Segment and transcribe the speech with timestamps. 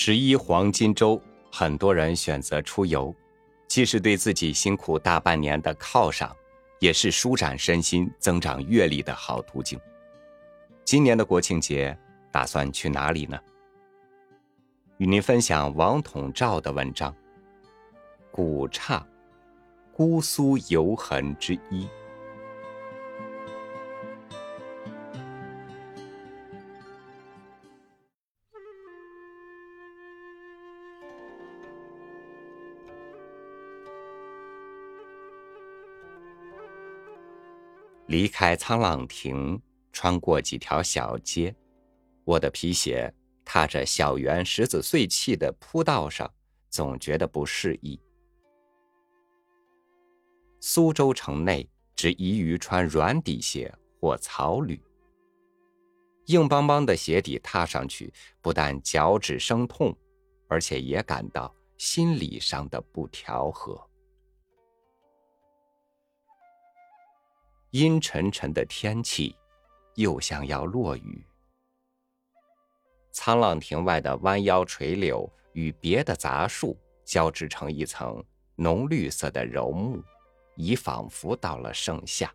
[0.00, 3.12] 十一黄金周，很多人选择出游，
[3.66, 6.32] 既是对自己辛苦大半年的犒赏，
[6.78, 9.76] 也是舒展身心、增长阅历的好途径。
[10.84, 11.98] 今年的国庆节，
[12.30, 13.36] 打算去哪里呢？
[14.98, 17.12] 与您分享王统照的文章
[18.30, 19.04] 《古刹，
[19.92, 21.84] 姑苏游痕之一》。
[38.08, 39.60] 离开沧浪亭，
[39.92, 41.54] 穿过几条小街，
[42.24, 43.12] 我的皮鞋
[43.44, 46.30] 踏着小园石子碎砌的铺道上，
[46.70, 48.00] 总觉得不适宜。
[50.58, 54.80] 苏州城内只宜于穿软底鞋或草履，
[56.26, 59.94] 硬邦邦的鞋底踏上去，不但脚趾生痛，
[60.48, 63.87] 而且也感到心理上的不调和。
[67.70, 69.36] 阴沉沉的天气，
[69.94, 71.22] 又像要落雨。
[73.12, 80.02] 沧浪亭外的弯腰垂柳与别的杂树交织成一层浓绿色的柔幕，
[80.56, 82.32] 已仿佛到了盛夏。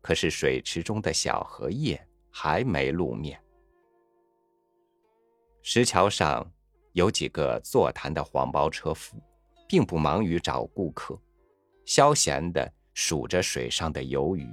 [0.00, 3.40] 可是水池中的小荷叶还没露面。
[5.62, 6.50] 石桥上
[6.92, 9.22] 有几个坐谈的黄包车夫，
[9.68, 11.16] 并不忙于找顾客，
[11.84, 12.72] 消闲的。
[13.00, 14.52] 数着水上的游鱼，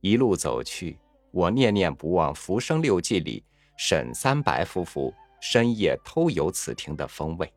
[0.00, 0.98] 一路走去，
[1.32, 3.44] 我念念不忘《浮生六记》里
[3.76, 7.52] 沈三白夫妇深夜偷游此亭的风味。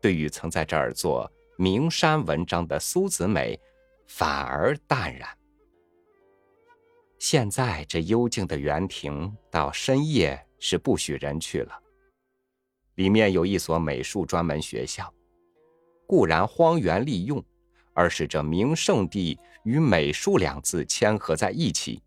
[0.00, 3.58] 对于曾在这儿做名山文章的苏子美，
[4.06, 5.28] 反而淡然。
[7.18, 11.82] 现在这幽静的园亭，到深夜是不许人去了。
[12.94, 15.12] 里面有一所美术专门学校。
[16.06, 17.42] 固然荒原利用，
[17.92, 22.02] 而使这名胜地与美术两字牵合在一起，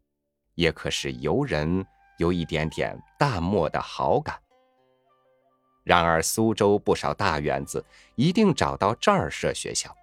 [0.56, 1.86] 也可使游人
[2.18, 4.40] 有一点点淡漠的好感。
[5.84, 7.84] 然而苏州不少大园子
[8.16, 9.94] 一定找到这儿设学校，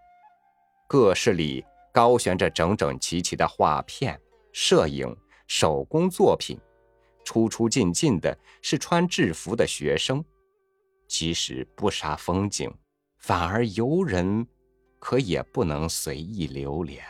[0.88, 4.20] 各室里高悬着整整齐齐的画片、
[4.52, 6.58] 摄影、手工作品，
[7.24, 10.24] 出出进进的是穿制服的学生，
[11.06, 12.72] 即使不杀风景。
[13.26, 14.46] 反而游人，
[15.00, 17.04] 可也不能随意流连。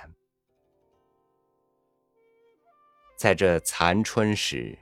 [3.18, 4.78] 在这残春时，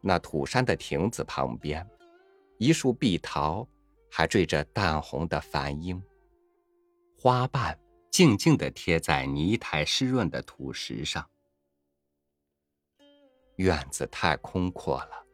[0.00, 1.86] 那土山的亭子旁边，
[2.56, 3.68] 一树碧桃
[4.10, 6.02] 还缀着淡红的繁英，
[7.18, 7.78] 花瓣
[8.10, 11.28] 静静地贴在泥台湿润的土石上。
[13.56, 15.26] 院子太空阔了，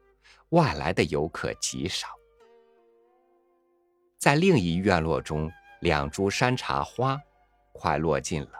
[0.49, 2.20] 外来的游客极少。
[4.21, 5.51] 在另一院落中，
[5.81, 7.19] 两株山茶花
[7.73, 8.51] 快落尽了，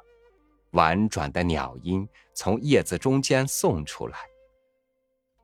[0.71, 4.19] 婉转的鸟音从叶子中间送出来。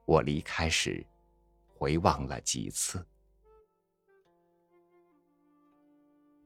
[0.06, 1.06] 我离开时，
[1.68, 3.06] 回望了几次。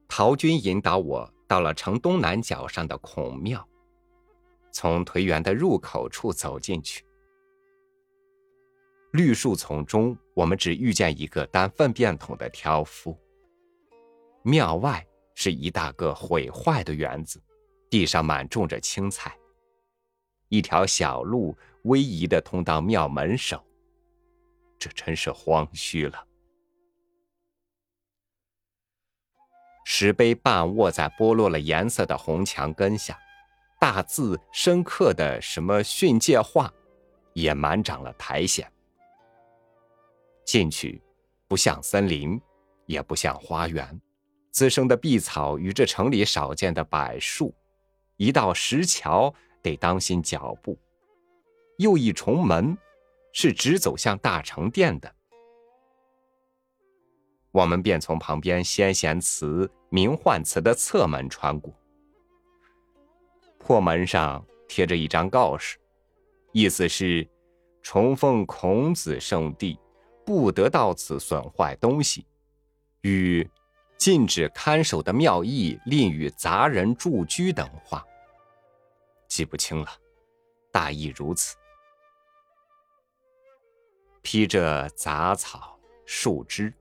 [0.05, 3.65] 陶军引导我到了城东南角上的孔庙，
[4.69, 7.05] 从颓垣的入口处走进去。
[9.13, 13.17] 绿树丛中，我们只遇见一个担粪便桶的挑夫。
[14.43, 17.41] 庙外是一大个毁坏的园子，
[17.89, 19.37] 地上满种着青菜。
[20.49, 23.63] 一条小路逶迤的通到庙门首，
[24.77, 26.27] 这真是荒虚了。
[29.85, 33.19] 石碑半卧在剥落了颜色的红墙根下，
[33.79, 36.73] 大字深刻的什么训诫话，
[37.33, 38.71] 也满长了苔藓。
[40.45, 41.01] 进去，
[41.47, 42.41] 不像森林，
[42.85, 44.01] 也不像花园。
[44.51, 47.53] 滋生的碧草与这城里少见的柏树，
[48.17, 50.77] 一道石桥得当心脚步，
[51.77, 52.77] 又一重门
[53.31, 55.15] 是直走向大成殿的。
[57.51, 61.73] 我们便从旁边先贤祠、明焕祠的侧门穿过。
[63.57, 65.77] 破门上贴着一张告示，
[66.51, 67.25] 意思是
[67.81, 69.79] 崇奉孔子圣地，
[70.25, 72.25] 不得到此损坏东西，
[73.01, 73.49] 与。
[74.01, 78.03] 禁止看守的庙役吝与杂人住居等话，
[79.27, 79.87] 记不清了，
[80.71, 81.55] 大意如此。
[84.23, 86.73] 披着杂草树枝，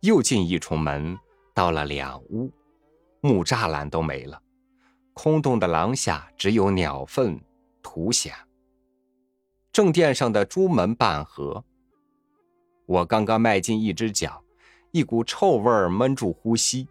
[0.00, 1.16] 又进一重门，
[1.54, 2.50] 到了两屋，
[3.20, 4.42] 木栅栏都没了，
[5.12, 7.40] 空洞的廊下只有鸟粪
[7.84, 8.36] 土藓。
[9.70, 11.64] 正殿上的朱门半合，
[12.86, 14.41] 我刚刚迈进一只脚，
[14.92, 16.86] 一股臭味儿闷住呼吸。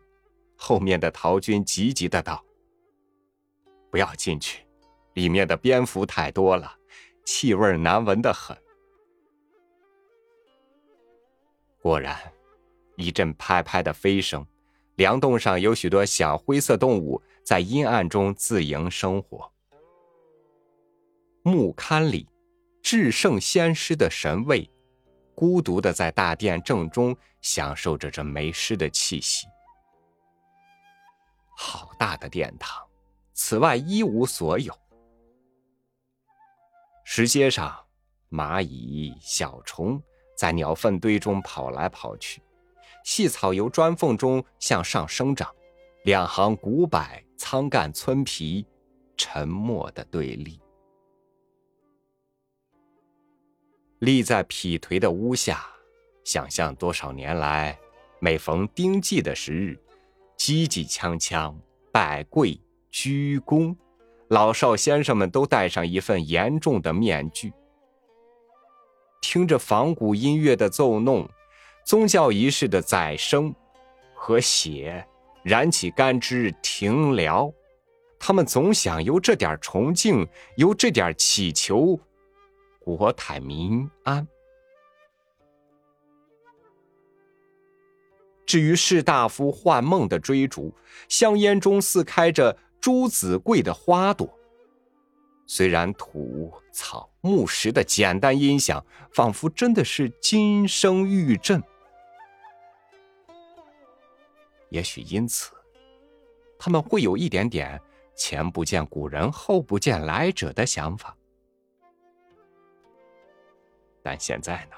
[0.56, 2.44] 后面的陶军急急的道
[3.90, 4.64] ：“不要进去，
[5.14, 6.72] 里面的蝙蝠太多了，
[7.26, 8.56] 气味难闻的很。”
[11.82, 12.16] 果然，
[12.96, 14.46] 一阵拍拍的飞声，
[14.96, 19.52] 梁洞上有许多小灰色动物在阴暗中自营生活。
[21.42, 22.28] 木龛里，
[22.84, 24.70] 至圣先师的神位，
[25.42, 29.48] 孤独的在大殿正中享受着这没湿的气息。
[31.58, 32.80] 好大的殿堂，
[33.34, 34.72] 此外一无所有。
[37.04, 37.76] 石阶上，
[38.30, 40.00] 蚂蚁、小虫
[40.38, 42.44] 在鸟粪堆中跑来跑去，
[43.04, 45.52] 细草由砖缝中向上生长，
[46.04, 47.04] 两行古柏、
[47.36, 48.64] 苍干、村皮，
[49.18, 50.62] 沉默的对立。
[54.02, 55.64] 立在劈颓的屋下，
[56.24, 57.78] 想象多少年来，
[58.20, 59.78] 每逢丁季的时日，
[60.40, 61.54] 叽叽锵锵，
[61.92, 62.60] 拜跪
[62.90, 63.76] 鞠躬，
[64.30, 67.54] 老少先生们都戴上一份严重的面具，
[69.22, 71.30] 听着仿古音乐的奏弄，
[71.86, 73.54] 宗教仪式的宰生
[74.16, 75.06] 和血，
[75.44, 77.54] 燃起干枝停疗，
[78.18, 80.28] 他们总想由这点崇敬，
[80.58, 82.00] 由这点祈求。
[82.82, 84.28] 国泰民安。
[88.46, 90.74] 至于士大夫幻梦的追逐，
[91.08, 94.38] 香烟中似开着朱子贵的花朵。
[95.48, 101.62] 虽然土草木石的简单音响，仿佛真的是金声玉振。
[104.70, 105.52] 也许因此，
[106.58, 107.80] 他们会有一点点
[108.16, 111.16] 前不见古人，后不见来者的想法。
[114.04, 114.76] 但现在呢？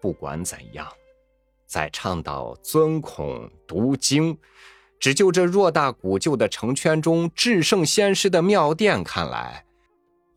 [0.00, 0.88] 不管怎样，
[1.66, 4.38] 在倡导尊孔读经，
[4.98, 9.64] 只就这偌大古旧的城圈中至圣先师的庙殿看来，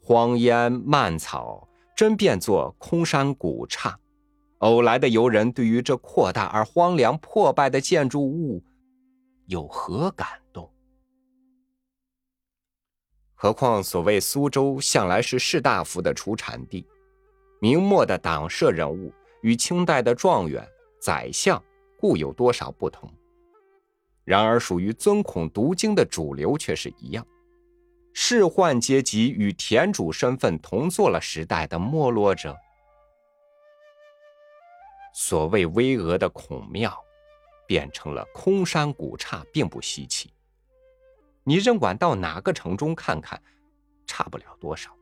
[0.01, 3.97] 荒烟蔓草真变作空山古刹。
[4.59, 8.63] 偶来的游人对于这扩大而荒凉破败的建筑物，
[9.47, 10.69] 有何感动？
[13.33, 16.87] 何况所谓苏州向来是士大夫的出产地。
[17.63, 20.67] 明末的党社人物与清代的状元、
[20.99, 21.63] 宰相
[21.97, 23.09] 固有多少不同，
[24.25, 27.25] 然而属于尊孔读经的主流却是一样。
[28.11, 32.53] 仕宦阶级与田主身份同做了时代的没落者。
[35.13, 36.93] 所谓巍峨的孔庙，
[37.65, 40.33] 变成了空山古刹，并不稀奇。
[41.45, 43.41] 你任管到哪个城中看看，
[44.05, 44.93] 差不了多少。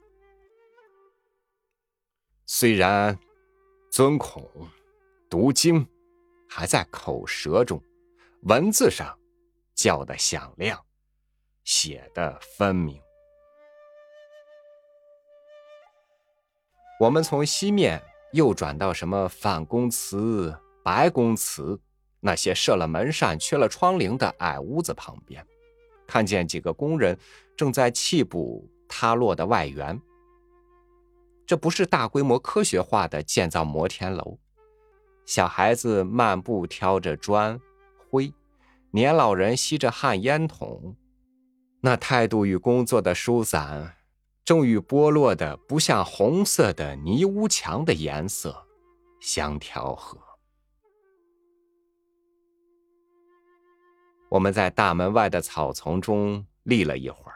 [2.54, 3.18] 虽然
[3.90, 4.46] 尊孔
[5.30, 5.88] 读经
[6.50, 7.82] 还在口舌中，
[8.42, 9.18] 文字上
[9.74, 10.78] 叫的响亮，
[11.64, 13.02] 写的分明。
[17.00, 18.04] 我们从西面
[18.34, 20.54] 又转到什么范公祠、
[20.84, 21.80] 白公祠
[22.20, 25.42] 那些设了门扇、缺了窗棂的矮屋子旁边，
[26.06, 27.18] 看见几个工人
[27.56, 29.98] 正在砌补塌落的外垣。
[31.52, 34.40] 这不是大规模科学化的建造摩天楼，
[35.26, 37.60] 小孩子漫步挑着砖
[38.10, 38.34] 灰，
[38.92, 40.96] 年老人吸着旱烟筒，
[41.82, 43.98] 那态度与工作的疏散，
[44.46, 48.66] 正与剥落的不像红色的泥屋墙的颜色
[49.20, 50.18] 相调和。
[54.30, 57.36] 我们在大门外的草丛中立了一会儿，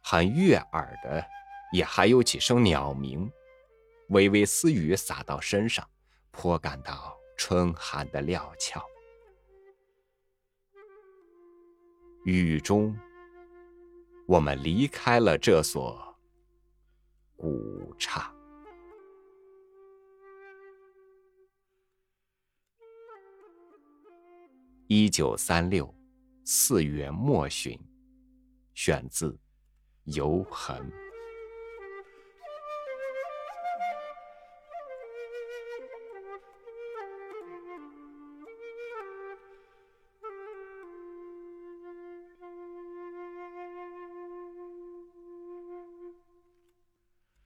[0.00, 1.26] 很悦耳的。
[1.72, 3.30] 也还有几声鸟鸣，
[4.08, 5.88] 微微私语洒到身上，
[6.30, 8.84] 颇感到春寒的料峭。
[12.24, 12.96] 雨中，
[14.26, 16.16] 我们离开了这所
[17.36, 18.34] 古刹。
[24.86, 25.94] 一九三六
[26.44, 27.78] 四月末旬，
[28.74, 29.30] 选自
[30.04, 30.76] 《游痕》。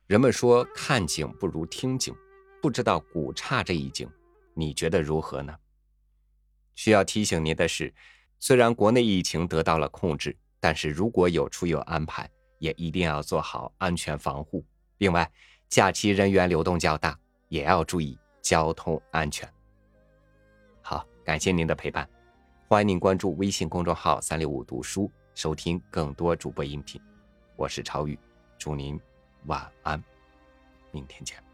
[0.07, 2.15] 人们说看景不如听景，
[2.61, 4.07] 不知道古刹这一景，
[4.53, 5.57] 你觉得如何呢？
[6.75, 7.93] 需要提醒您的是，
[8.39, 14.63] 虽然国内疫情得到了控制，但是如果有出游安排，也一定要做好安全防护。
[14.99, 15.31] 另外，
[15.71, 17.19] 假期人员流动较大，
[17.49, 19.51] 也要注意交通安全。
[20.83, 22.07] 好，感谢您的陪伴，
[22.69, 27.01] 欢迎您关注微信公众号“三六五读书”，收听更多主播音频。
[27.57, 28.19] 我是超宇，
[28.59, 29.01] 祝您
[29.47, 30.03] 晚安，
[30.91, 31.54] 明天见。